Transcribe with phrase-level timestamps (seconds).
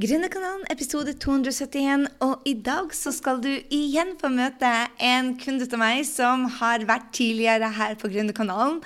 [0.00, 4.70] Gründerkanalen episode 271, og i dag så skal du igjen få møte
[5.04, 8.78] en kunde til meg som har vært tidligere her på Gründerkanalen.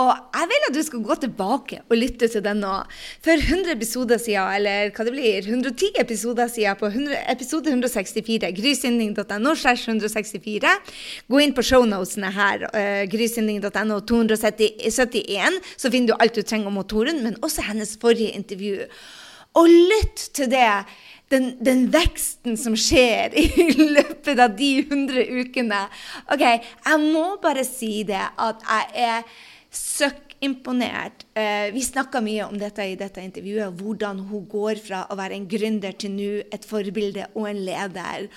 [0.00, 2.70] Og jeg vil at du skal gå tilbake og lytte til den nå.
[3.26, 8.48] For 100 episoder siden, eller hva det blir, 110 episoder siden på 100, episode 164,
[8.56, 10.72] grysynding.no slash 164.
[11.28, 16.80] Gå inn på shownotene her, uh, grysynding.no 271, så finner du alt du trenger om
[16.80, 18.88] motoren, men også hennes forrige intervju.
[19.56, 20.70] Og lytt til det.
[21.32, 23.48] Den, den, veksten som skjer i
[23.96, 25.80] løpet av de 100 ukene.
[26.30, 29.26] OK, jeg må bare si det at jeg er
[29.74, 31.24] søkk imponert.
[31.36, 35.36] Eh, vi snakka mye om dette i dette intervjuet, hvordan hun går fra å være
[35.36, 38.28] en gründer til nå et forbilde og en leder.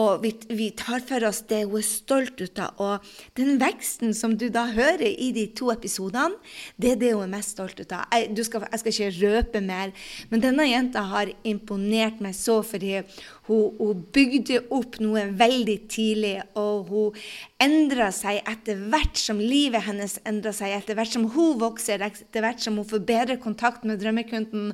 [0.00, 2.80] Og vi, vi, tar for oss det hun er stolt ut av.
[2.80, 6.40] Og den veksten som du da hører i de to episodene,
[6.80, 8.08] det er det hun er mest stolt ut av.
[8.12, 9.92] Jeg skal, jeg skal ikke røpe mer,
[10.32, 13.00] men denne jenta har imponert meg så fordi
[13.48, 17.18] hun, hun bygde opp noe veldig tidlig, og hun
[17.62, 22.44] endra seg etter hvert som livet hennes endra seg, etter hvert som hun vokser, etter
[22.44, 24.72] hvert som hun får bedre kontakt med drømmekunden.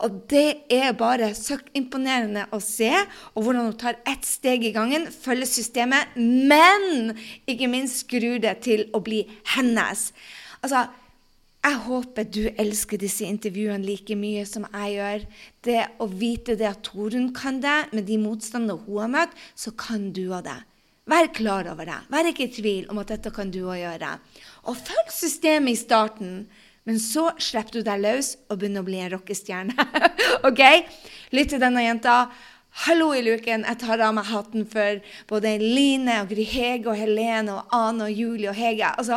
[0.00, 2.92] Og det er bare så imponerende å se,
[3.34, 7.12] og hvordan hun tar ett steg i gangen, følger systemet, men
[7.48, 9.26] ikke minst skrur det til å bli
[9.56, 10.08] hennes.
[10.64, 10.86] Altså,
[11.66, 15.24] jeg håper du elsker disse intervjuene like mye som jeg gjør.
[15.66, 19.72] Det å vite det at Torunn kan det, med de motstandene hun har møtt, så
[19.74, 20.60] kan du òg det.
[21.10, 21.98] Vær klar over det.
[22.10, 24.14] Vær ikke i tvil om at dette kan du òg gjøre.
[24.70, 26.38] Og følg systemet i starten.
[26.86, 29.86] Men så slipper du deg løs og begynner å bli en rockestjerne.
[30.48, 30.62] OK?
[31.34, 32.28] Lytt til denne jenta.
[32.84, 33.62] Hallo i luken!
[33.64, 34.98] Jeg tar av meg hatten for
[35.30, 38.90] både Line og Gry Hege og Helene og Ane og Julie og Hege.
[39.00, 39.16] Altså,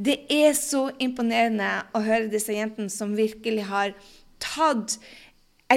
[0.00, 3.92] det er så imponerende å høre disse jentene som virkelig har
[4.40, 4.96] tatt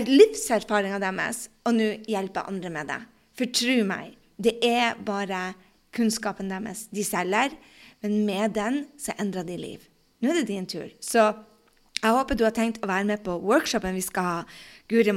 [0.08, 3.00] livserfaringa deres og nå hjelper andre med det.
[3.36, 5.52] For tro meg, det er bare
[5.98, 7.52] kunnskapen deres de selger,
[8.06, 9.84] men med den så endrer de liv.
[10.24, 10.88] Nå er det din tur.
[11.04, 11.28] Så
[11.98, 14.42] jeg håper du har tenkt å være med på workshopen vi skal ha
[14.88, 15.12] Guri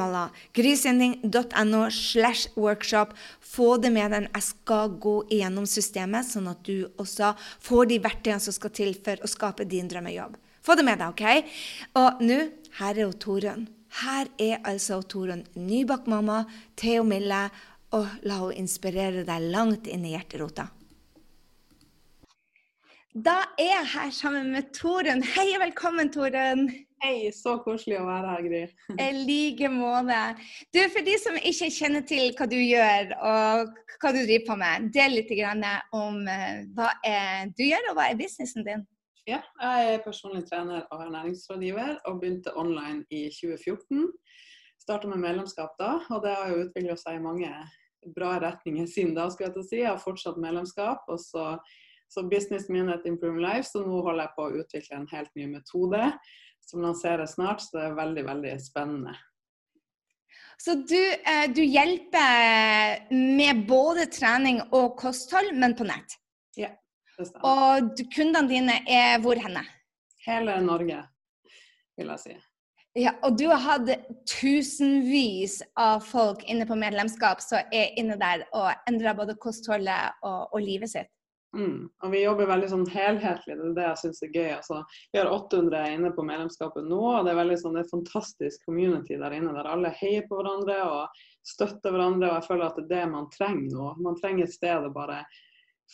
[0.53, 3.15] grysending.no slash workshop.
[3.41, 4.29] Få det med den.
[4.35, 8.95] Jeg skal gå igjennom systemet, sånn at du også får de verktøyene som skal til
[8.95, 10.35] for å skape din drømmejobb.
[10.67, 11.53] Få det med deg, OK?
[12.03, 12.41] Og nå,
[12.81, 13.69] her er jo Torunn.
[14.03, 16.45] Her er altså Torunn, Nybakk-mamma,
[16.77, 17.47] Theo Mille,
[17.95, 20.69] og la henne inspirere deg langt inn i hjerterota.
[23.11, 25.23] Da er jeg her sammen med Torunn.
[25.35, 26.69] Hei og velkommen, Torunn.
[27.01, 28.59] Hei, så koselig å være her, Gry.
[29.01, 30.19] I like måte.
[30.69, 33.71] Du, For de som ikke kjenner til hva du gjør og
[34.03, 35.33] hva du driver på med, del litt
[35.97, 36.91] om uh, hva
[37.57, 38.85] du gjør, og hva er businessen din?
[39.25, 44.11] Ja, jeg er personlig trener og ernæringsrådgiver, og begynte online i 2014.
[44.85, 47.53] Starta med medlemskap da, og det har jo utvikla seg i mange
[48.13, 49.31] bra retninger siden da.
[49.31, 49.81] skulle jeg til å si.
[49.81, 51.09] Jeg har fortsatt medlemskap.
[51.09, 51.55] og så
[52.11, 55.31] så business min heter Improve Life, så nå holder jeg på å utvikle en helt
[55.39, 56.01] ny metode
[56.71, 57.63] som lanserer snart.
[57.65, 59.17] Så det er veldig, veldig spennende.
[60.61, 66.19] Så du, eh, du hjelper med både trening og kosthold, men på nett?
[66.57, 66.69] Ja,
[67.17, 67.47] det stemmer.
[67.49, 69.65] Og kundene dine er hvor henne?
[70.27, 71.01] Hele Norge,
[71.97, 72.37] vil jeg si.
[72.99, 73.89] Ja, og du har hatt
[74.29, 80.51] tusenvis av folk inne på medlemskap som er inne der og endrer både kostholdet og,
[80.51, 81.09] og livet sitt.
[81.57, 81.89] Mm.
[82.03, 84.51] Og vi jobber veldig sånn helhetlig, det er det jeg syns er gøy.
[84.55, 84.81] Altså,
[85.11, 87.97] vi har 800 inne på medlemskapet nå, og det er veldig sånn, det er et
[87.97, 92.31] fantastisk community der inne der alle heier på hverandre og støtter hverandre.
[92.31, 93.95] og Jeg føler at det er det man trenger nå.
[94.07, 95.25] Man trenger et sted å bare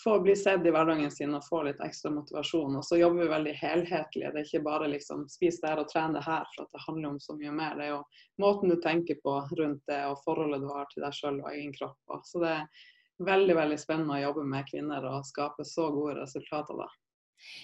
[0.04, 2.76] få bli sett i hverdagen sin og få litt ekstra motivasjon.
[2.76, 4.26] Og så jobber vi veldig helhetlig.
[4.32, 7.14] Det er ikke bare liksom spis der og tren det her, for at det handler
[7.14, 7.78] om så mye mer.
[7.78, 8.02] Det er jo
[8.42, 11.72] måten du tenker på rundt det og forholdet du har til deg sjøl og egen
[11.78, 11.96] kropp.
[12.28, 12.84] Så det er
[13.24, 16.76] veldig veldig spennende å jobbe med kvinner og skape så gode resultater.
[16.76, 16.88] da.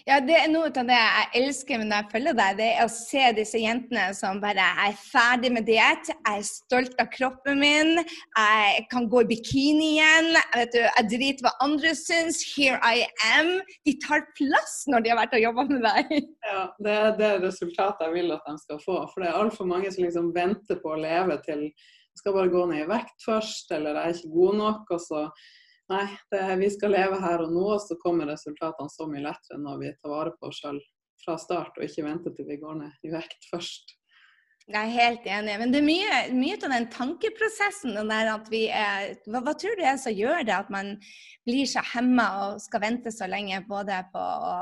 [0.06, 2.56] Ja, det er noe av det jeg elsker med når jeg følger deg.
[2.58, 6.10] Det er å se disse jentene som bare er ferdig med diett.
[6.10, 8.02] Jeg er stolt av kroppen min.
[8.02, 10.32] Jeg kan gå i bikini igjen.
[10.56, 12.43] Vet du, jeg driter hva andre syns.
[12.52, 13.54] Here I am.
[13.87, 16.12] De tar plass når de har vært og jobba med deg.
[16.50, 19.00] Ja, det er det resultatet jeg vil at de skal få.
[19.14, 21.69] For det er altfor mange som liksom venter på å leve til
[22.19, 24.94] skal bare gå ned i vekt først, eller jeg er ikke god nok.
[24.97, 25.26] og så
[25.91, 29.59] Nei, det, vi skal leve her og nå, og så kommer resultatene så mye lettere
[29.61, 30.79] når vi tar vare på oss sjøl
[31.20, 33.93] fra start, og ikke venter til vi går ned i vekt først.
[34.70, 35.59] Jeg er helt enig.
[35.59, 39.56] Men det er mye, mye av den tankeprosessen den der at vi er, hva, hva,
[39.59, 40.55] tror du er som gjør det?
[40.55, 40.94] At man
[41.44, 44.55] blir så hemma og skal vente så lenge både på å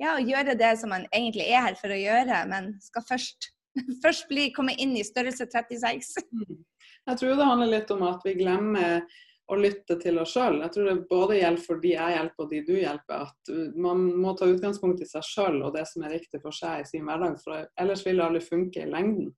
[0.00, 3.52] ja, gjøre det som man egentlig er her for å gjøre, men skal først
[4.04, 6.14] først bli, komme inn i størrelse 36?
[6.32, 6.62] Mm.
[7.04, 9.06] Jeg tror det handler litt om at vi glemmer
[9.52, 10.62] å lytte til oss sjøl.
[10.62, 13.26] Jeg tror det både gjelder for de jeg hjelper og de du hjelper.
[13.26, 16.80] At man må ta utgangspunkt i seg sjøl og det som er riktig for seg
[16.80, 17.36] i sin hverdag.
[17.42, 19.34] For ellers vil det aldri funke i lengden.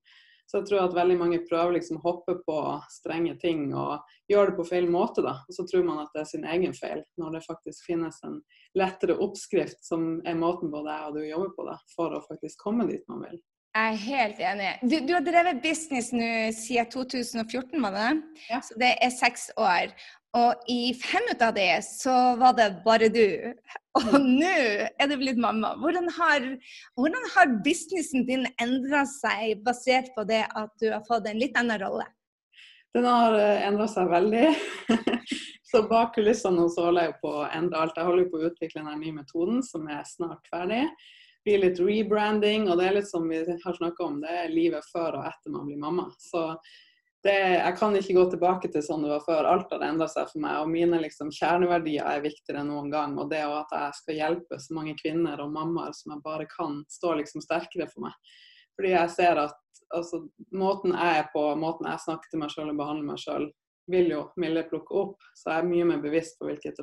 [0.46, 2.56] Så jeg tror at veldig mange prøver liksom hoppe på
[2.94, 5.24] strenge ting og gjøre det på feil måte.
[5.26, 5.40] da.
[5.42, 8.38] Og så tror man at det er sin egen feil, når det faktisk finnes en
[8.78, 12.62] lettere oppskrift som er måten både jeg og du jobber på da, for å faktisk
[12.62, 13.42] komme dit man vil.
[13.76, 14.68] Jeg er helt enig.
[14.88, 18.44] Du, du har drevet business nå siden 2014, var det det?
[18.48, 18.60] Ja.
[18.64, 19.90] Så det er seks år.
[20.36, 23.52] Og i fem ut av det så var det bare du.
[24.00, 24.30] Og Mm.
[24.40, 24.54] nå
[25.00, 25.74] er du blitt mamma.
[25.80, 26.46] Hvordan har,
[26.96, 31.56] hvordan har businessen din endra seg basert på det at du har fått en litt
[31.56, 32.04] annen rolle?
[32.96, 33.36] Den har
[33.68, 34.56] endra seg veldig.
[35.70, 37.96] så bak kulissene nå så holder jeg på å endre alt.
[37.96, 40.84] Jeg holder på å utvikle den nye metoden som er snart ferdig.
[41.46, 44.86] Blir litt rebranding, og det er litt som vi har snakka om, det er livet
[44.90, 46.08] før og etter man blir mamma.
[46.18, 46.48] Så
[47.26, 49.48] det, jeg kan ikke gå tilbake til sånn det var før.
[49.50, 50.58] Alt har endra seg for meg.
[50.62, 53.16] Og mine liksom, kjerneverdier er viktigere enn noen gang.
[53.18, 56.80] Og det at jeg skal hjelpe så mange kvinner og mammaer som jeg bare kan,
[56.92, 58.34] står liksom sterkere for meg.
[58.76, 60.22] Fordi jeg ser at altså,
[60.54, 63.48] måten jeg er på, måten jeg snakker til meg sjøl og behandler meg sjøl,
[63.90, 65.30] vil jo Mille plukke opp.
[65.34, 66.82] Så jeg er mye mer bevisst på hvilket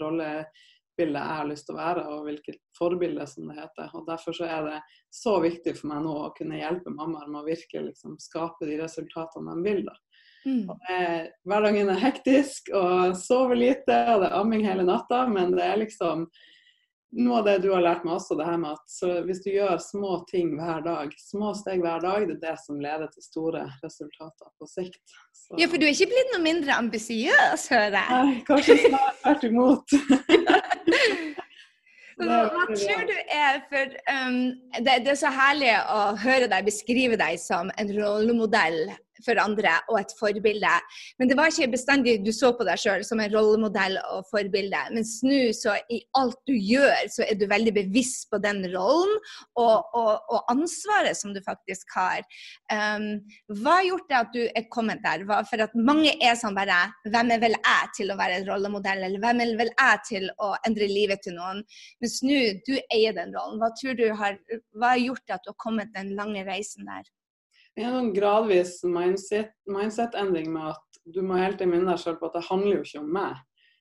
[0.97, 3.89] rollebilde jeg har lyst til å være, og hvilket forbilde, som det heter.
[3.95, 4.79] Og Derfor så er det
[5.11, 8.77] så viktig for meg nå å kunne hjelpe mammaer med å virkelig liksom skape de
[8.81, 9.85] resultatene de vil.
[9.85, 9.93] da.
[10.45, 10.67] Mm.
[10.67, 15.27] Det- Hverdagen er hektisk og sover lite, og det er amming hele natta.
[15.27, 16.27] Men det er liksom
[17.15, 19.51] noe av det du har lært meg også, det her med at så hvis du
[19.51, 23.21] gjør små ting hver dag, små steg hver dag, det er det som leder til
[23.21, 24.99] store resultater på sikt.
[25.31, 28.09] Så, Ja, for du er ikke blitt noe mindre ambisiøs, hører jeg.
[28.09, 29.85] Nei, kanskje snart tvert imot.
[32.19, 34.37] Hva tror du er for um,
[34.79, 38.85] det, det er så herlig å høre deg beskrive deg som en rollemodell
[39.25, 40.73] for andre og et forbilde.
[41.19, 44.81] Men det var ikke bestandig du så på deg sjøl som en rollemodell og forbilde.
[44.95, 49.13] Mens nå så i alt du gjør, så er du veldig bevisst på den rollen
[49.59, 52.23] og, og, og ansvaret som du faktisk har.
[52.71, 53.21] Um,
[53.61, 55.25] hva har gjort det at du er kommet der?
[55.27, 58.45] Hva, for at mange er sånn bare Hvem er vel jeg til å være en
[58.47, 61.61] rollemodell, eller hvem er vel jeg til å endre livet til noen?
[62.03, 63.59] Mens nå, du eier den rollen.
[63.61, 64.39] Hva tror du har,
[64.77, 67.05] hva har gjort det at du har kommet den lange reisen der?
[67.75, 72.29] Det en gradvis mindset- mindset-endring med at du må hele tiden minne deg selv på
[72.29, 73.39] at det handler jo ikke om meg.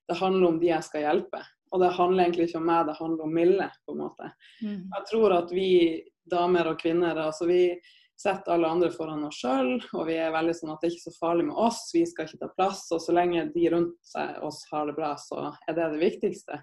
[0.09, 1.43] Det handler om de jeg skal hjelpe.
[1.73, 4.31] Og det handler egentlig ikke om meg, det handler om Mille, på en måte.
[4.93, 5.69] Jeg tror at vi
[6.29, 7.63] damer og kvinner, altså vi
[8.23, 11.11] setter alle andre foran oss sjøl, og vi er veldig sånn at det er ikke
[11.11, 12.85] så farlig med oss, vi skal ikke ta plass.
[12.93, 16.61] Og så lenge de rundt oss har det bra, så er det det viktigste.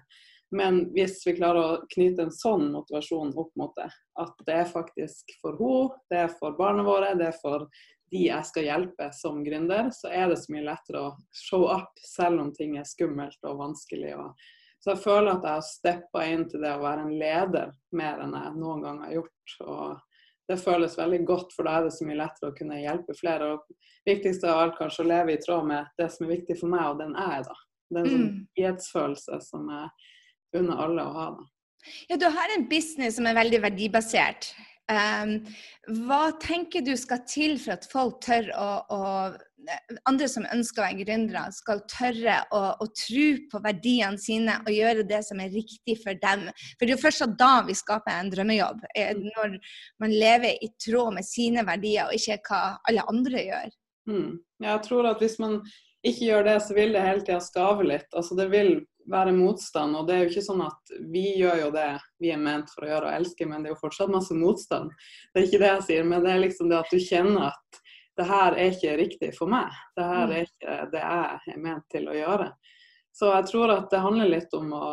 [0.50, 3.86] Men hvis vi klarer å knyte en sånn motivasjon opp mot det,
[4.18, 7.68] at det er faktisk for henne, det er for barna våre, det er for
[8.10, 12.00] de jeg skal hjelpe som gründer, så er det så mye lettere å show up
[12.02, 14.16] selv om ting er skummelt og vanskelig.
[14.82, 18.22] Så jeg føler at jeg har steppa inn til det å være en leder mer
[18.24, 19.56] enn jeg noen gang har gjort.
[19.62, 19.98] Og
[20.50, 23.52] det føles veldig godt, for da er det så mye lettere å kunne hjelpe flere.
[23.54, 26.72] Og viktigst av alt kanskje å leve i tråd med det som er viktig for
[26.72, 27.60] meg, og den er jeg, da.
[27.90, 28.46] Det er en sånn Mm.
[28.56, 29.88] frihetsfølelse som jeg
[30.56, 31.28] unner alle å ha.
[31.38, 31.48] da.
[32.10, 34.50] Ja, du har en business som er veldig verdibasert.
[34.90, 35.36] Um,
[36.04, 39.00] hva tenker du skal til for at folk tør å, å
[40.08, 44.72] andre som ønsker å være gründere, skal tørre å, å tro på verdiene sine og
[44.74, 46.46] gjøre det som er riktig for dem.
[46.74, 48.86] For det er jo først da vi skaper en drømmejobb.
[48.96, 49.58] eh, Når
[50.02, 53.76] man lever i tråd med sine verdier, og ikke hva alle andre gjør.
[54.10, 54.30] Mm.
[54.64, 55.60] Jeg tror at hvis man
[56.06, 58.08] ikke gjør det, så vil det hele tida skave litt.
[58.16, 58.78] Altså det vil
[59.10, 59.96] være motstand.
[59.96, 61.88] Og det er jo ikke sånn at vi gjør jo det
[62.22, 64.92] vi er ment for å gjøre og elske, men det er jo fortsatt masse motstand.
[65.32, 67.80] Det er ikke det jeg sier, men det er liksom det at du kjenner at
[68.20, 69.72] det her er ikke riktig for meg.
[69.96, 72.50] Det her er ikke det jeg er ment til å gjøre.
[73.16, 74.88] Så jeg tror at det handler litt om å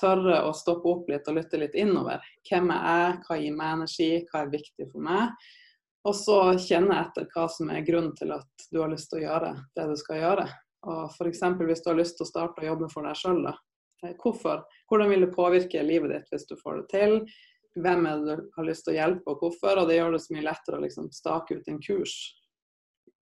[0.00, 2.24] tørre å stoppe opp litt og lytte litt innover.
[2.48, 5.48] Hvem er jeg, hva gir meg energi, hva er viktig for meg?
[6.06, 9.24] Og så kjenne etter hva som er grunnen til at du har lyst til å
[9.24, 10.46] gjøre det du skal gjøre.
[10.86, 11.42] Og F.eks.
[11.58, 13.42] hvis du har lyst til å starte å jobbe for deg sjøl.
[14.22, 14.64] Hvorfor?
[14.90, 17.14] Hvordan vil det påvirke livet ditt hvis du får det til?
[17.76, 19.80] Hvem er det du har lyst til å hjelpe, og hvorfor?
[19.82, 22.14] Og det gjør det så mye lettere å liksom stake ut en kurs.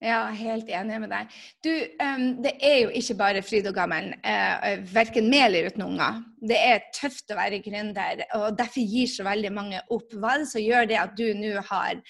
[0.04, 1.36] Ja, helt enig med deg.
[1.64, 1.70] Du,
[2.04, 6.18] um, det er jo ikke bare fryd og gammen, uh, verken med eller uten unger.
[6.50, 10.12] Det er tøft å være gründer, og derfor gir så veldig mange opp.
[10.12, 12.02] Hva er det som gjør det at du nå har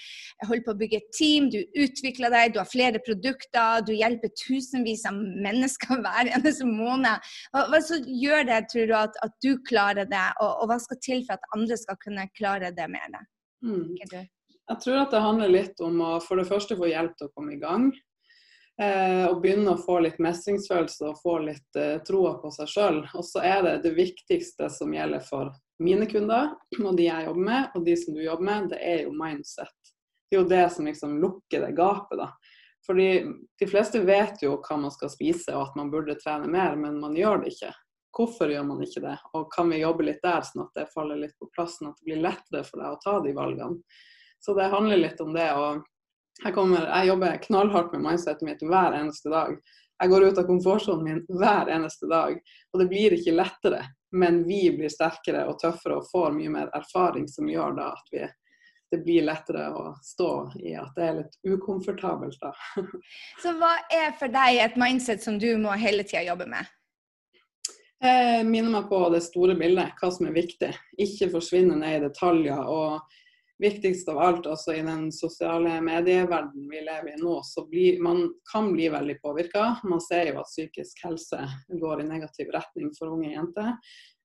[0.50, 4.34] holdt på å bygge et team, du utvikler deg, du har flere produkter, du hjelper
[4.34, 7.32] tusenvis av mennesker hver eneste måned.
[7.54, 10.82] Hva, hva som gjør det, tror du, at, at du klarer det, og, og, hva
[10.82, 13.30] skal til for at andre skal kunne klare det med deg?
[13.62, 14.26] Mm.
[14.66, 17.34] Jeg tror at det handler litt om å for det første få hjelp til å
[17.36, 17.90] komme i gang.
[18.82, 22.98] Eh, og begynne å få litt mestringsfølelse og få litt eh, troa på seg sjøl.
[23.16, 27.46] Og så er det det viktigste som gjelder for mine kunder og de jeg jobber
[27.46, 29.92] med, og de som du jobber med, det er jo mindset.
[30.26, 32.30] Det er jo det som liksom lukker det gapet, da.
[32.86, 33.08] Fordi
[33.58, 37.00] de fleste vet jo hva man skal spise og at man burde trene mer, men
[37.02, 37.72] man gjør det ikke.
[38.16, 39.16] Hvorfor gjør man ikke det?
[39.36, 41.98] Og kan vi jobbe litt der, sånn at det faller litt på plass, sånn at
[42.00, 44.04] det blir lettere for deg å ta de valgene.
[44.40, 45.50] Så det handler litt om det.
[45.52, 45.84] og
[46.44, 49.56] jeg, kommer, jeg jobber knallhardt med mindsetet mitt hver eneste dag.
[49.96, 52.36] Jeg går ut av komfortsonen min hver eneste dag.
[52.72, 53.80] Og det blir ikke lettere,
[54.12, 58.12] men vi blir sterkere og tøffere og får mye mer erfaring som gjør da at
[58.12, 58.26] vi,
[58.92, 62.36] det blir lettere å stå i at det er litt ukomfortabelt.
[62.42, 62.52] da.
[63.42, 66.68] Så hva er for deg et mindset som du må hele tida jobbe med?
[68.04, 70.68] Jeg minner meg på det store bildet, hva som er viktig.
[71.00, 72.60] Ikke forsvinne ned i detaljer.
[72.60, 73.00] og
[73.58, 78.26] viktigst av alt, altså i den sosiale medieverdenen vi lever i nå, så blir, man
[78.52, 79.76] kan bli veldig påvirka.
[79.84, 81.40] Man ser jo at psykisk helse
[81.80, 83.72] går i negativ retning for unge jenter.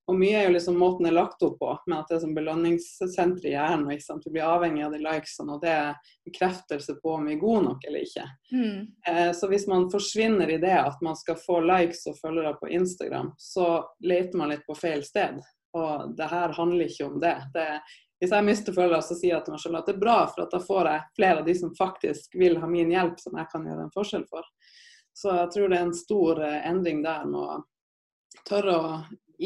[0.09, 2.23] Og mye er jo liksom måten det er lagt opp på, med at det er
[2.23, 3.91] som belønningssenter i hjernen.
[3.93, 4.25] ikke sant?
[4.25, 7.61] Du blir avhengig av de likesene, og det er bekreftelse på om vi er gode
[7.69, 8.25] nok eller ikke.
[8.51, 8.81] Mm.
[9.07, 12.73] Eh, så hvis man forsvinner i det at man skal få likes og følgere på
[12.81, 13.69] Instagram, så
[14.03, 15.39] leter man litt på feil sted.
[15.77, 17.35] Og det her handler ikke om det.
[17.53, 17.67] det
[18.21, 20.43] hvis jeg mister følgere, så sier jeg til meg selv at det er bra, for
[20.43, 23.49] at da får jeg flere av de som faktisk vil ha min hjelp, som jeg
[23.49, 24.45] kan gjøre en forskjell for.
[25.17, 28.91] Så jeg tror det er en stor eh, endring der med å tørre å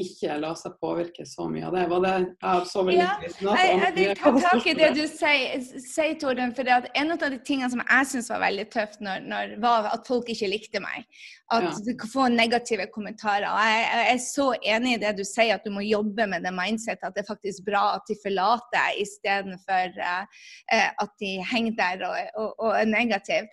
[0.02, 1.86] ikke la seg påvirke så mye av det.
[1.92, 6.18] Var det jeg så ja, jeg, jeg vil ta tak i det du sier, sier
[6.22, 6.54] Torden.
[6.58, 10.08] For en av de tingene som jeg syns var veldig tøft, når, når, var at
[10.08, 11.06] folk ikke likte meg.
[11.54, 11.74] At ja.
[11.86, 13.48] du kan få negative kommentarer.
[13.52, 16.48] Og jeg, jeg, er så enig i det du sier, at du må jobbe med
[16.48, 17.06] det mindsettet.
[17.06, 20.42] At det er faktisk bra at de forlater deg istedenfor uh,
[20.74, 23.48] uh, at de henger der og, og, og er negative.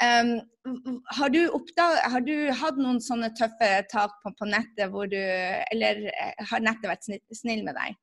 [0.00, 0.40] Um,
[1.18, 5.18] har du, oppdag, har du hatt noen sånne tøffe tak på, på, nettet, hvor du,
[5.20, 7.98] eller eh, har nettet vært snill med deg?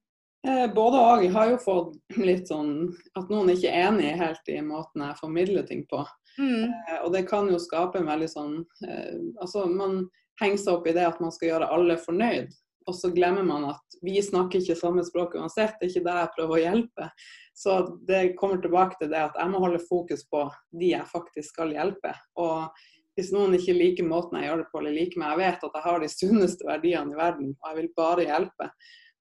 [0.47, 1.23] Eh, både og.
[1.23, 1.97] Jeg har jo fått
[2.29, 6.01] litt sånn at noen ikke er enig helt i måten jeg formidler ting på.
[6.39, 6.71] Mm.
[6.71, 8.53] Eh, og det kan jo skape en veldig sånn
[8.87, 10.05] eh, Altså man
[10.39, 12.49] henger seg opp i det at man skal gjøre alle fornøyd.
[12.89, 15.75] Og så glemmer man at vi snakker ikke samme språk uansett.
[15.77, 17.09] Det er ikke det jeg prøver å hjelpe.
[17.53, 17.75] Så
[18.09, 20.47] det kommer tilbake til det at jeg må holde fokus på
[20.79, 22.15] de jeg faktisk skal hjelpe.
[22.41, 22.81] Og
[23.19, 25.77] hvis noen ikke liker måten jeg gjør det på, eller liker meg, jeg vet at
[25.77, 28.69] jeg har de sunneste verdiene i verden, og jeg vil bare hjelpe.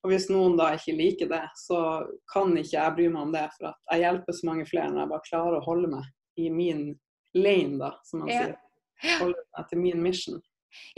[0.01, 1.81] Og hvis noen da ikke liker det, så
[2.33, 5.03] kan ikke jeg bry meg om det, for at jeg hjelper så mange flere når
[5.03, 6.07] jeg bare klarer å holde meg
[6.41, 6.87] i min
[7.37, 8.47] lane, da, som man ja.
[8.47, 8.57] sier.
[9.21, 10.41] Holde meg til min mission.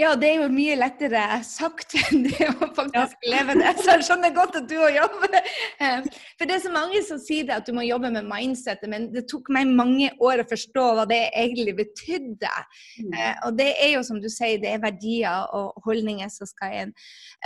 [0.00, 3.30] Ja, det er jo mye lettere sagt enn det å faktisk ja.
[3.34, 3.72] leve det.
[3.80, 5.38] Så jeg skjønner godt at du òg jobber.
[5.82, 8.88] Eh, for det er så mange som sier det, at du må jobbe med mindsettet,
[8.92, 12.52] men det tok meg mange år å forstå hva det egentlig betydde.
[13.00, 13.16] Mm.
[13.16, 16.78] Eh, og det er jo som du sier, det er verdier og holdninger som skal
[16.84, 16.96] inn.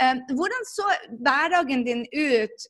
[0.01, 2.69] Eh, hvordan så hverdagen din ut?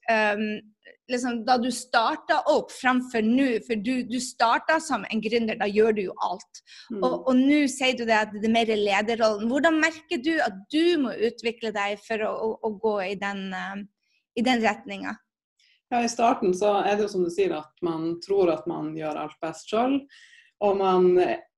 [1.11, 5.67] Liksom, da du starta opp framfor nå, for du, du starta som en gründer, da
[5.69, 6.63] gjør du jo alt.
[6.91, 7.01] Mm.
[7.01, 9.47] Og, og nå sier du det at det er mer lederrollen.
[9.51, 13.47] Hvordan merker du at du må utvikle deg for å, å, å gå i den,
[13.55, 13.77] uh,
[14.37, 15.15] i den retninga?
[15.87, 18.91] Ja, I starten så er det jo som du sier at man tror at man
[18.97, 20.01] gjør alt best sjøl.
[20.65, 21.13] Og man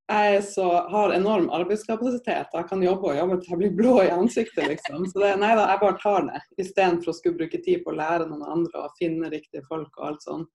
[0.10, 2.54] jeg så, har enorm arbeidskapasitet.
[2.54, 5.06] Jeg kan jobbe og jobbe til jeg blir blå i ansiktet, liksom.
[5.12, 7.98] Så det, nei da, jeg bare tar det, istedenfor å skulle bruke tid på å
[8.00, 10.46] lære noen andre og finne riktige folk og alt sånn.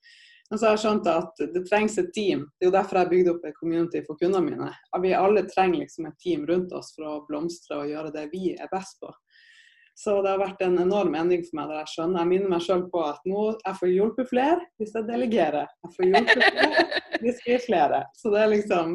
[0.50, 2.44] Men så har jeg skjønt at det trengs et team.
[2.58, 4.72] Det er jo derfor jeg bygde opp et community for kundene mine.
[5.02, 8.52] Vi alle trenger liksom et team rundt oss for å blomstre og gjøre det vi
[8.52, 9.14] er best på.
[9.94, 12.24] Så det har vært en enorm endring for meg der jeg skjønner.
[12.24, 15.68] Jeg minner meg sjøl på at nå jeg får hjulpet flere hvis jeg delegerer.
[15.86, 16.86] Jeg får hjulpet flere
[17.22, 18.00] hvis vi er flere.
[18.18, 18.86] Så det er liksom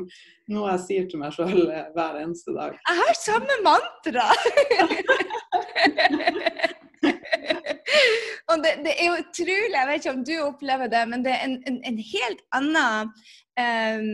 [0.51, 1.62] noe jeg sier til meg sjøl
[1.96, 2.72] hver eneste dag.
[2.75, 4.27] Jeg har samme mantra!
[8.50, 11.34] Og det, det, er jo utrolig, jeg vet ikke om du opplever det, men det
[11.36, 13.12] er en, en, en helt annen
[13.62, 14.08] um,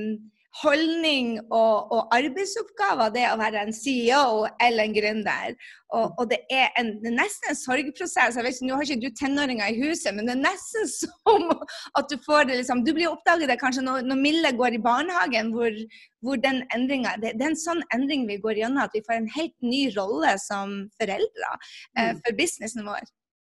[0.62, 5.56] holdning og, og, arbeidsoppgaver, det å være en CEO eller en gründer.
[5.96, 8.38] Og, og det, er en, det, er nesten en sorgprosess.
[8.38, 11.50] jeg vet ikke, Nå har ikke du tenåringer i huset, men det er nesten som
[12.00, 14.84] at du får det liksom, Du blir oppdaget det kanskje når, når Mille går i
[14.86, 15.82] barnehagen, hvor,
[16.26, 19.20] hvor den endringa det, det, er en sånn endring vi går gjennom, at vi får
[19.20, 21.54] en helt ny rolle som foreldre
[21.98, 22.24] eh, mm.
[22.24, 23.04] for businessen vår.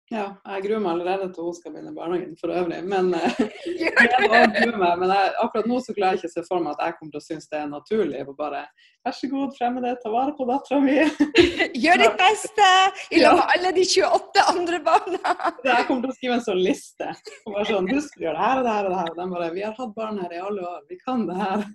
[0.07, 2.77] Ja, jeg gruer meg allerede til hun skal begynne i barnehagen for øvrig.
[2.87, 3.41] Men, eh,
[3.83, 6.85] jeg meg, men jeg, akkurat nå så klarer jeg ikke å se for meg at
[6.85, 8.21] jeg kommer til å synes det er naturlig.
[8.23, 8.63] å bare
[9.07, 10.95] Vær så god, fremmede, ta vare på dattera mi.
[11.85, 12.71] Gjør ditt beste
[13.15, 15.37] i lag med alle de 28 andre barna.
[15.67, 17.13] Jeg kommer til å skrive en sånn liste.
[17.43, 19.13] Og bare sånn, Husk å gjøre det her og det her og det her.
[19.13, 21.67] Og De bare Vi har hatt barn her i alle år, vi kan det her.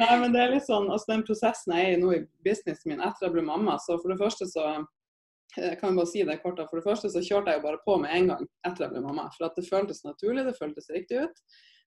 [0.00, 2.90] Nei, men det er litt sånn, altså Den prosessen jeg er i nå i businessen
[2.90, 4.72] min etter jeg ble mamma, så for det første så
[5.56, 6.60] jeg kan bare si det kort.
[6.70, 9.02] For det første så kjørte jeg jo bare på med en gang etter jeg ble
[9.04, 9.26] mamma.
[9.36, 11.42] For at det føltes naturlig, det føltes riktig ut.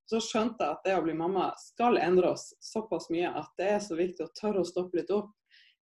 [0.10, 3.70] Så skjønte jeg at det å bli mamma skal endre oss såpass mye at det
[3.77, 5.32] er så viktig å tørre å stoppe litt opp.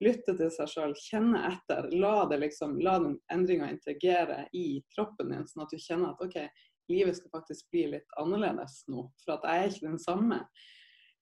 [0.04, 1.90] Lytte til seg sjøl, kjenne etter.
[2.00, 6.24] La, det liksom, la den endringa integrere i kroppen din, sånn at du kjenner at
[6.24, 6.38] OK,
[6.92, 9.10] livet skal faktisk bli litt annerledes nå.
[9.24, 10.40] For at jeg er ikke den samme.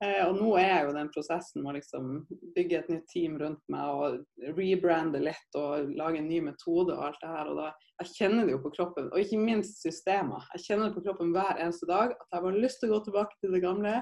[0.06, 2.10] Eh, og nå er jeg jo den prosessen med å liksom
[2.54, 7.06] bygge et nytt team rundt meg og rebrande litt og lage en ny metode og
[7.08, 7.50] alt det her.
[7.50, 7.68] Og da,
[8.04, 10.46] jeg kjenner det jo på kroppen, og ikke minst systemer.
[10.54, 13.06] Jeg kjenner det på kroppen hver eneste dag at jeg har lyst til å gå
[13.08, 13.96] tilbake til det gamle,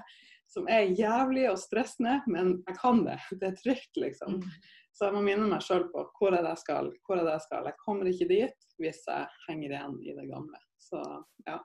[0.52, 3.20] som er jævlig og stressende, men jeg kan det.
[3.40, 4.42] Det er trygt, liksom.
[4.42, 4.74] Mm.
[4.96, 7.68] Så jeg må minne meg sjøl på hvor jeg skal, hvor jeg skal.
[7.68, 10.60] Jeg kommer ikke dit hvis jeg henger igjen i det gamle.
[10.80, 11.02] Så
[11.48, 11.58] ja.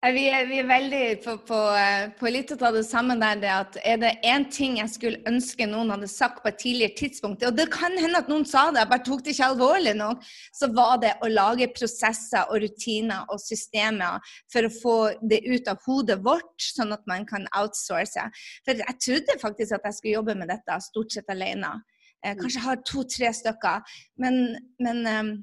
[0.00, 3.36] Vi er, vi er, veldig på, på, eh, på, litt av det samme der.
[3.42, 6.96] Det at er det én ting jeg skulle ønske noen hadde sagt på et tidligere
[6.96, 9.92] tidspunkt, og det kan hende at noen sa det, jeg bare tok det ikke alvorlig
[9.98, 10.24] nok,
[10.56, 15.68] så var det å lage prosesser og rutiner og systemer for å få det ut
[15.68, 18.24] av hodet vårt, sånn at man kan outsource.
[18.64, 21.76] For jeg trodde faktisk at jeg skulle jobbe med dette stort sett alene.
[22.24, 23.96] Eh, kanskje jeg har to-tre stykker.
[24.16, 24.46] Men,
[24.80, 25.34] men um,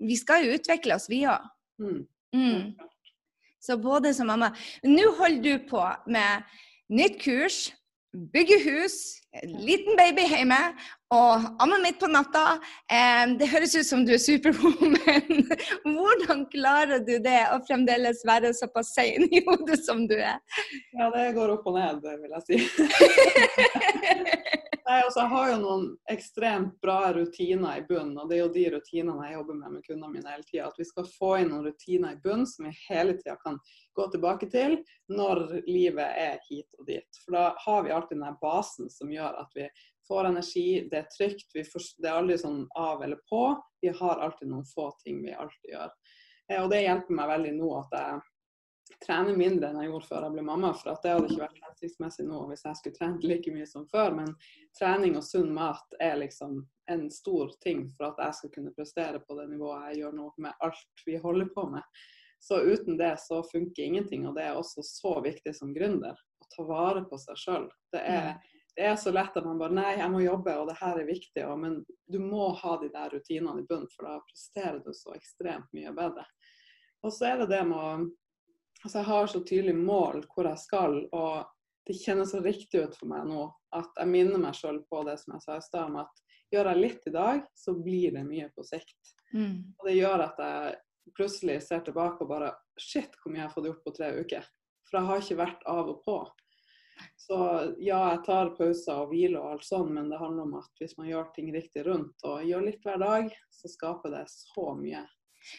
[0.00, 1.44] vi skal jo utvikle oss, vi òg.
[1.84, 2.06] Mm.
[3.60, 4.52] Så både som mamma
[4.86, 6.46] Nå holder du på med
[6.88, 7.68] nytt kurs,
[8.32, 8.94] bygge hus,
[9.44, 10.56] liten baby hjemme
[11.12, 12.58] og amme midt på natta.
[13.38, 15.44] Det høres ut som du er superwoman.
[15.84, 20.40] Hvordan klarer du det å fremdeles være såpass sein i hodet som du er?
[20.96, 22.56] Ja, det går opp og ned, vil jeg si.
[24.88, 28.52] Nei, altså, Jeg har jo noen ekstremt bra rutiner i bunnen, og det er jo
[28.54, 30.68] de rutinene jeg jobber med med kundene mine hele tida.
[30.70, 33.58] At vi skal få inn noen rutiner i bunnen som vi hele tida kan
[33.98, 34.78] gå tilbake til
[35.12, 37.20] når livet er hit og dit.
[37.20, 39.68] For da har vi alltid den basen som gjør at vi
[40.08, 43.42] får energi, det er trygt, får, det er aldri sånn av eller på.
[43.84, 45.92] Vi har alltid noen få ting vi alltid gjør.
[46.48, 48.22] Eh, og det hjelper meg veldig nå at jeg
[49.04, 50.72] trene mindre enn jeg gjorde før jeg ble mamma.
[50.76, 54.14] For det hadde ikke vært hensiktsmessig nå hvis jeg skulle trent like mye som før.
[54.16, 54.34] Men
[54.78, 56.60] trening og sunn mat er liksom
[56.92, 60.30] en stor ting for at jeg skal kunne prestere på det nivået jeg gjør nå
[60.44, 62.04] med alt vi holder på med.
[62.40, 64.28] Så uten det så funker ingenting.
[64.28, 67.66] Og det er også så viktig som gründer å ta vare på seg sjøl.
[67.92, 68.04] Det,
[68.76, 71.10] det, er så lett at man bare Nei, jeg må jobbe, og det her er
[71.10, 71.44] viktig.
[71.48, 75.16] Og, men du må ha de der rutinene i bunnen, for da presterer du så
[75.18, 76.24] ekstremt mye bedre.
[77.06, 77.90] Og så er det det med å
[78.84, 81.46] altså jeg har så tydelig mål hvor jeg skal, og
[81.88, 85.16] det kjennes så riktig ut for meg nå at jeg minner meg sjøl på det
[85.20, 88.24] som jeg sa i stad, om at gjør jeg litt i dag, så blir det
[88.28, 89.14] mye på sikt.
[89.34, 89.74] Mm.
[89.76, 90.76] Og det gjør at jeg
[91.16, 94.44] plutselig ser tilbake og bare Shit, hvor mye jeg har fått gjort på tre uker.
[94.88, 96.18] For jeg har ikke vært av og på.
[97.18, 97.38] Så
[97.82, 100.96] ja, jeg tar pauser og hviler og alt sånn, men det handler om at hvis
[100.98, 105.02] man gjør ting riktig rundt og gjør litt hver dag, så skaper det så mye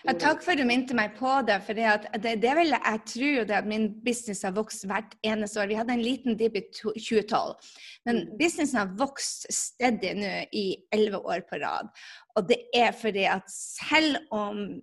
[0.03, 1.59] ja, takk for at du minte meg på det.
[1.65, 5.61] for det, det, det vil Jeg tror det at min business har vokst hvert eneste
[5.61, 5.71] år.
[5.71, 7.71] Vi hadde en liten dip i 2012.
[8.05, 8.35] Men mm.
[8.39, 10.65] businessen har vokst steady nå i
[10.95, 11.91] elleve år på rad.
[12.35, 14.79] Og det er fordi at selv om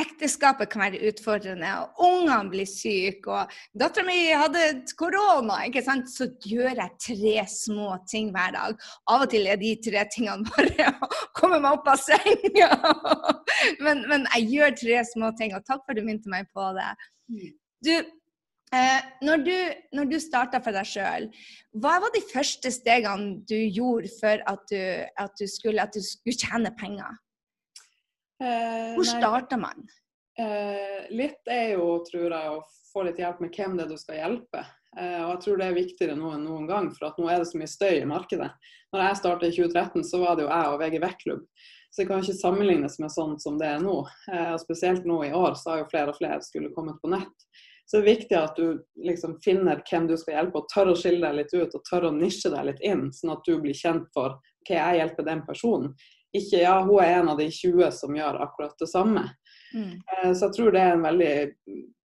[0.00, 4.64] ekteskapet kan være utfordrende, og ungene blir syke, og dattera mi hadde
[4.98, 6.10] korona, ikke sant?
[6.10, 8.78] så gjør jeg tre små ting hver dag.
[9.10, 12.70] Av og til er de tre tingene bare å komme meg opp av senga.
[13.84, 16.70] men, men, jeg gjør tre små ting, og takk for at du minte meg på
[16.76, 16.90] det.
[17.86, 17.94] Du,
[18.76, 19.56] eh, når du,
[19.96, 21.30] når du starta for deg sjøl,
[21.80, 24.80] hva var de første stegene du gjorde for at du,
[25.24, 27.18] at du, skulle, at du skulle tjene penger?
[28.40, 29.88] Eh, Hvor starter man?
[30.40, 33.98] Eh, litt er jo, tror jeg, å få litt hjelp med hvem det er du
[34.00, 34.62] skal hjelpe.
[34.98, 37.50] Eh, og jeg tror det er viktigere nå enn noen gang, for nå er det
[37.50, 38.48] så mye støy i markedet.
[38.94, 41.44] Når jeg startet i 2013, så var det jo jeg og VG Vektklubb.
[41.90, 43.96] Så det kan ikke sammenlignes med sånn som det er nå.
[44.32, 47.10] Eh, og Spesielt nå i år så har jo flere og flere skulle kommet på
[47.12, 47.50] nett.
[47.90, 50.98] Så det er viktig at du liksom finner hvem du skal hjelpe, og tør å
[50.98, 53.74] skille deg litt ut og tør å nisje deg litt inn, sånn at du blir
[53.74, 55.94] kjent for OK, jeg hjelper den personen
[56.36, 59.24] ikke ja, hun er en av de 20 som gjør akkurat det samme.
[59.74, 59.96] Mm.
[59.98, 61.34] Eh, så jeg tror det er en veldig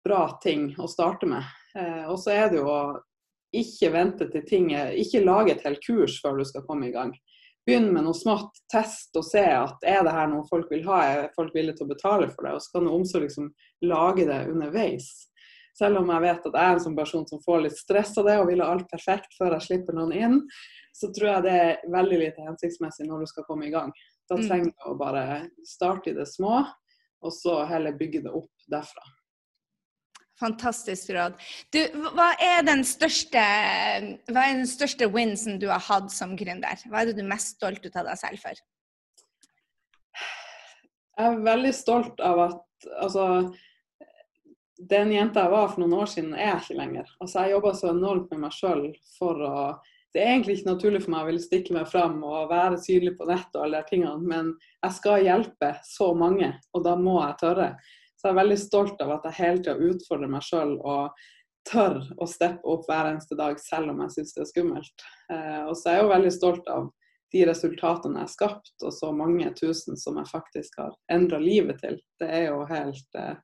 [0.06, 1.46] bra ting å starte med.
[1.78, 2.82] Eh, og så er det jo å
[3.56, 4.66] ikke vente til ting
[5.00, 7.14] Ikke lage et helt kurs før du skal komme i gang.
[7.66, 8.60] begynn med noe smått.
[8.70, 11.88] Test og se at er det her noe folk vil ha, er folk villige til
[11.88, 12.54] å betale for det.
[12.54, 13.48] Og så kan du omsorg liksom
[13.82, 15.08] lage det underveis.
[15.78, 18.30] Selv om jeg vet at jeg er en sånn person som får litt stress av
[18.30, 20.38] det og vil ha alt perfekt før jeg slipper noen inn,
[20.96, 23.92] så tror jeg det er veldig lite hensiktsmessig når du skal komme i gang.
[24.30, 24.48] Da Mm.
[24.48, 26.66] trenger du å bare starte i det små,
[27.22, 29.04] og så heller bygge det opp derfra.
[30.40, 31.38] Fantastisk råd.
[31.72, 31.80] Du,
[32.12, 33.40] hva er den største,
[34.28, 36.76] hva er den største winsen du har hatt som gründer?
[36.90, 38.60] Hva er det du er mest stolt ut av deg selv for?
[41.16, 43.26] Jeg er veldig stolt av at altså,
[44.92, 47.14] den jenta jeg var for noen år siden, er jeg ikke lenger.
[47.24, 48.84] Altså, jeg jobba så enormt med meg sjøl
[49.16, 49.54] for å
[50.16, 53.18] Det er egentlig ikke naturlig for meg å ville stikke meg fram og være synlig
[53.20, 54.54] på nett og alle de tingene, men
[54.86, 57.66] jeg skal hjelpe så mange, og da må jeg tørre.
[58.16, 61.26] Så jeg er veldig stolt av at jeg hele tida utfordrer meg sjøl og
[61.68, 65.06] tør å steppe opp hver eneste dag, selv om jeg syns det er skummelt.
[65.34, 66.88] Eh, og så er jeg jo veldig stolt av
[67.36, 71.84] de resultatene jeg har skapt, og så mange tusen som jeg faktisk har endra livet
[71.84, 72.00] til.
[72.22, 73.36] Det er jo helt eh,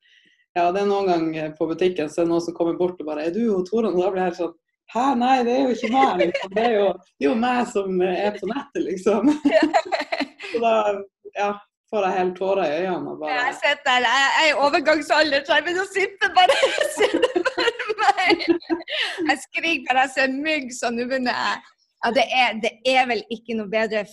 [0.55, 3.07] Ja, det er noen ganger på butikken så er det noen som kommer bort og
[3.07, 4.57] bare 'Er du og Toren?' Og da blir jeg helt sånn
[4.91, 6.53] Hæ, nei, det er jo ikke meg, liksom.
[6.55, 9.29] Det er jo, det er jo meg som er på nettet, liksom.
[10.51, 10.73] Så da
[11.37, 11.51] ja,
[11.91, 15.57] får jeg helt tårer i øynene bare Jeg sitter der, jeg er i overgangsalder, så
[15.57, 16.57] jeg begynner å sitte bare
[17.55, 18.43] for meg.
[19.29, 21.63] Jeg skriker bare jeg ser mygg, så nå begynner jeg
[22.01, 24.05] Ja, det er, det er vel ikke noe bedre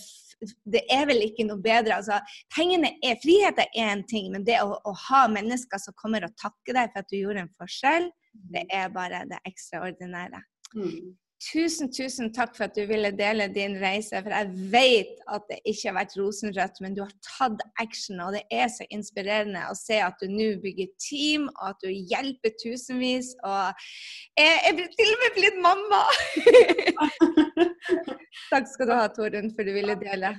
[0.71, 1.97] det er vel ikke noe bedre.
[1.97, 2.19] altså,
[2.55, 6.35] pengene er, Frihet er én ting, men det å, å ha mennesker som kommer og
[6.39, 8.07] takker deg for at du gjorde en forskjell,
[8.53, 10.39] det er bare det ekstraordinære.
[10.75, 11.17] Mm.
[11.39, 14.19] Tusen, tusen takk for at du ville dele din reise.
[14.19, 18.19] For jeg vet at det ikke har vært rosenrødt, men du har tatt action.
[18.25, 21.93] Og det er så inspirerende å se at du nå bygger team, og at du
[22.11, 23.31] hjelper tusenvis.
[23.47, 23.85] Og
[24.35, 26.01] jeg er til og med blitt mamma!
[28.51, 30.35] takk skal du ha, Torunn, for du ville dele.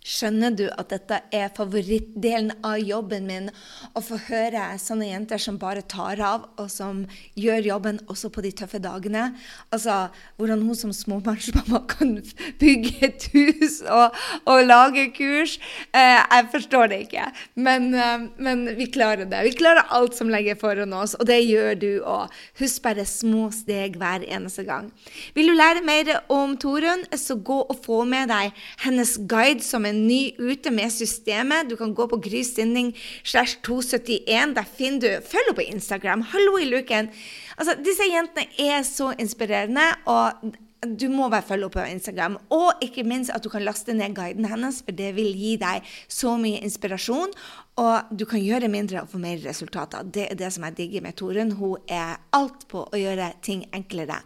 [0.00, 3.50] Skjønner du at dette er favorittdelen av jobben min?
[3.92, 7.02] Å få høre sånne jenter som bare tar av, og som
[7.36, 9.26] gjør jobben også på de tøffe dagene.
[9.68, 10.06] Altså
[10.40, 12.14] hvordan hun som småbarnsmamma kan
[12.62, 14.16] bygge et hus og,
[14.48, 15.58] og lage kurs.
[15.92, 17.28] Eh, jeg forstår det ikke,
[17.60, 19.44] men, eh, men vi klarer det.
[19.50, 22.32] Vi klarer alt som legger foran oss, og det gjør du òg.
[22.62, 24.88] Husk bare små steg hver eneste gang.
[25.36, 29.84] Vil du lære mer om Torunn, så gå og få med deg hennes guide som
[29.84, 31.70] er ny ute med systemet.
[31.70, 34.56] Du kan gå på Gry Sinding slash 271.
[34.56, 36.24] Der finner du Følg henne på Instagram.
[36.32, 37.10] Hallo i luken.
[37.58, 39.86] Altså, disse jentene er så inspirerende.
[40.06, 42.38] og du må bare følge opp på Instagram.
[42.56, 45.84] Og ikke minst at du kan laste ned guiden hennes, for det vil gi deg
[46.08, 47.34] så mye inspirasjon.
[47.80, 50.04] Og du kan gjøre mindre og få mer resultater.
[50.04, 51.52] Det er det som jeg digger med Torunn.
[51.56, 54.20] Hun er alt på å gjøre ting enklere.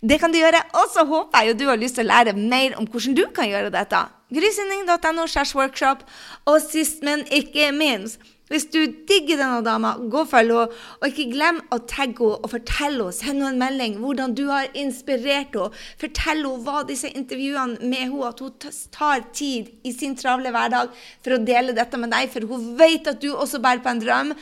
[0.00, 0.62] Det kan du gjøre.
[0.78, 3.26] Og så håper jeg jo du har lyst til å lære mer om hvordan du
[3.34, 4.06] kan gjøre dette.
[4.34, 5.26] Grysynding.no
[5.58, 6.06] workshop.
[6.50, 8.78] Og sist, men ikke minst hvis du
[9.08, 10.82] digger denne dama, gå og følg henne.
[11.00, 13.16] Og ikke glem å tagge henne og fortelle henne.
[13.16, 15.82] Send henne en melding hvordan du har inspirert henne.
[15.98, 18.54] Fortell henne hva disse intervjuene med henne, at hun
[18.94, 22.30] tar tid i sin travle hverdag for å dele dette med deg.
[22.30, 24.32] For hun vet at du også bærer på en drøm,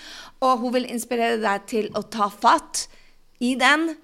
[0.45, 2.87] og hun vil inspirere deg til å ta fatt
[3.41, 3.95] i den.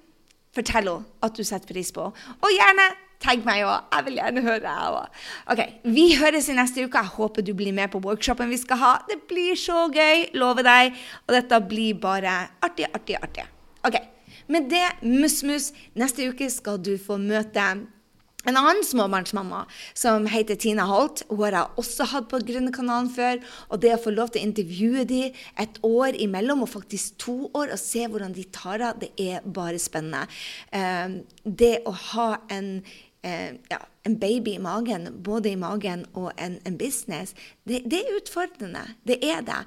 [0.56, 2.38] Fortell henne at du setter pris på henne.
[2.40, 2.88] Og gjerne
[3.20, 3.90] Tagg meg òg.
[3.92, 5.18] Jeg vil gjerne høre, jeg òg.
[5.52, 5.60] OK,
[5.92, 7.02] vi høres i neste uke.
[7.02, 8.92] Jeg håper du blir med på workshopen vi skal ha.
[9.10, 10.96] Det blir så gøy, lover deg.
[11.26, 13.44] Og dette blir bare artig, artig, artig.
[13.84, 14.00] OK.
[14.50, 17.66] Med det, mus-mus, neste uke skal du få møte
[18.48, 21.22] en annen småbarnsmamma som heter Tina Holt.
[21.28, 23.42] Hun har jeg også hatt på Grønnekanalen før.
[23.68, 25.20] Og det å få lov til å intervjue de
[25.60, 29.44] et år imellom, og faktisk to år, og se hvordan de tar av, det er
[29.44, 30.24] bare spennende.
[30.72, 32.80] Eh, det å ha en
[33.22, 37.34] eh, ja, en baby i magen, både i magen og en, en business,
[37.68, 38.82] det, det, er utfordrende.
[39.06, 39.58] Det er det.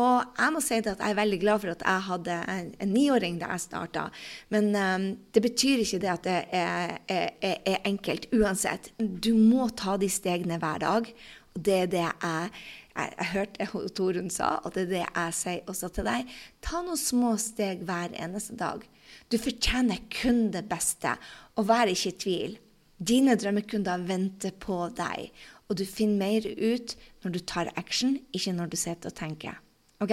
[0.00, 2.94] Og jeg må si at jeg er veldig glad for at jeg hadde en, en
[2.94, 4.06] niåring da jeg starta.
[4.54, 8.92] Men eh, det betyr ikke det at det er, er, er, enkelt uansett.
[8.98, 11.12] Du må ta de stegene hver dag.
[11.54, 12.48] Og det er det jeg
[12.94, 16.34] jeg, jeg hørte Torunn sa, og det er det jeg sier også til deg.
[16.64, 18.84] Ta noen små steg hver eneste dag.
[19.30, 21.16] Du fortjener kun det beste,
[21.58, 22.56] og vær ikke i tvil.
[22.98, 25.30] Dine drømmekunder venter på deg,
[25.68, 29.58] og du finner mer ut når du tar action, ikke når du sitter og tenker.
[30.04, 30.12] OK?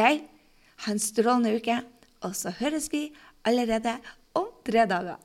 [0.86, 1.78] Ha en strålende uke,
[2.26, 3.10] og så høres vi
[3.46, 3.98] allerede
[4.38, 5.20] om tre dager.